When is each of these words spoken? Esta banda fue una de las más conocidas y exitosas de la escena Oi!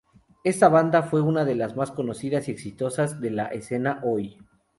Esta 0.43 0.67
banda 0.67 1.03
fue 1.03 1.21
una 1.21 1.45
de 1.45 1.53
las 1.53 1.75
más 1.75 1.91
conocidas 1.91 2.47
y 2.47 2.51
exitosas 2.51 3.19
de 3.21 3.29
la 3.29 3.45
escena 3.49 4.01
Oi! 4.03 4.39